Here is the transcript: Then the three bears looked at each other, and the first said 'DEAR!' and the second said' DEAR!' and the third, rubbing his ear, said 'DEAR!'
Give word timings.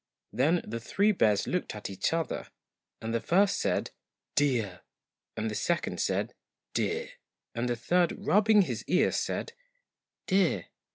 Then 0.33 0.63
the 0.67 0.79
three 0.79 1.11
bears 1.11 1.45
looked 1.45 1.75
at 1.75 1.87
each 1.87 2.11
other, 2.11 2.47
and 3.03 3.13
the 3.13 3.19
first 3.21 3.59
said 3.59 3.91
'DEAR!' 4.33 4.81
and 5.37 5.51
the 5.51 5.53
second 5.53 6.01
said' 6.01 6.33
DEAR!' 6.73 7.09
and 7.53 7.69
the 7.69 7.75
third, 7.75 8.13
rubbing 8.17 8.63
his 8.63 8.83
ear, 8.87 9.11
said 9.11 9.53
'DEAR!' 10.25 10.69